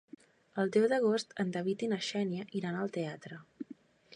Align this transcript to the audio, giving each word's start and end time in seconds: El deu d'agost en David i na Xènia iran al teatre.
El 0.61 0.71
deu 0.77 0.87
d'agost 0.93 1.35
en 1.43 1.53
David 1.57 1.85
i 1.87 1.91
na 1.91 1.99
Xènia 2.07 2.49
iran 2.61 2.81
al 2.81 2.91
teatre. 2.97 3.39